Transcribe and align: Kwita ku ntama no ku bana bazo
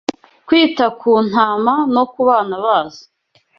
Kwita 0.47 0.85
ku 0.99 1.11
ntama 1.27 1.73
no 1.93 2.03
ku 2.11 2.19
bana 2.27 2.53
bazo 2.65 3.03